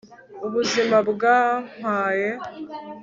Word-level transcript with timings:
ubuzima 0.45 0.97
bwampaye 1.09 2.29